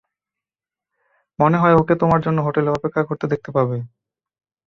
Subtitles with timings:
[1.39, 3.77] মনে হয় ওকে তোমার জন্য হোটেলে অপেক্ষা করতে দেখতে পাবে।